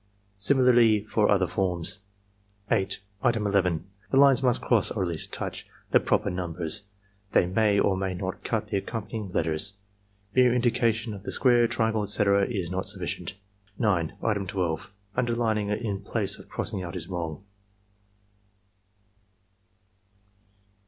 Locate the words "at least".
5.03-5.31